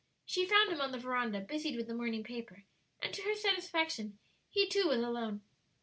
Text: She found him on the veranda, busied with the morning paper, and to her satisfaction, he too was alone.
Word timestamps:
She 0.25 0.47
found 0.47 0.71
him 0.71 0.81
on 0.81 0.91
the 0.91 0.97
veranda, 0.97 1.41
busied 1.41 1.75
with 1.75 1.85
the 1.85 1.93
morning 1.93 2.23
paper, 2.23 2.63
and 3.03 3.13
to 3.13 3.21
her 3.21 3.35
satisfaction, 3.35 4.17
he 4.49 4.67
too 4.67 4.87
was 4.87 4.97
alone. 5.01 5.43